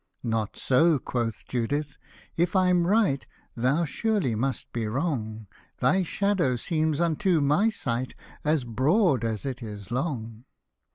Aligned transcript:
101 0.23 0.33
<f 0.33 0.39
Not 0.39 0.57
so," 0.57 0.97
quoth 0.97 1.45
Judith," 1.47 1.95
if 2.35 2.55
I'm 2.55 2.87
right, 2.87 3.23
Thou 3.55 3.85
surely 3.85 4.33
must 4.33 4.73
be 4.73 4.87
wrong; 4.87 5.45
Thy 5.79 6.01
shadow 6.01 6.55
seems 6.55 6.99
unto 6.99 7.39
my 7.39 7.69
sight 7.69 8.15
As 8.43 8.63
broad 8.65 9.23
as 9.23 9.45
it 9.45 9.61
is 9.61 9.91
long." 9.91 10.45